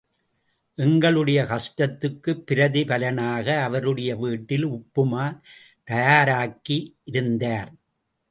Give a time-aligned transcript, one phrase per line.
[0.77, 5.41] எங்களுடைய கஷ்டத்துக்குப் பிரதிபலனாக, அவருடைய வீட்டில் உப்புமா
[5.83, 6.95] தயாராக்கி
[7.03, 7.71] இருந்தார்.